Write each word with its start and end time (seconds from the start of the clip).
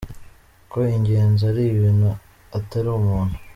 Ko 0.71 0.79
ingenzi 0.95 1.41
ari 1.51 1.63
ibintu 1.73 2.09
atari 2.57 2.87
umuntu 2.99 3.35